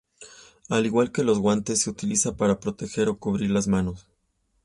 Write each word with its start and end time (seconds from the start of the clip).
Al 0.69 0.87
igual 0.87 1.11
que 1.11 1.23
los 1.23 1.37
guantes, 1.37 1.81
se 1.83 1.91
utiliza 1.91 2.35
para 2.35 2.59
proteger 2.59 3.07
o 3.07 3.19
cubrir 3.19 3.51
las 3.51 3.67
manos. 3.67 4.07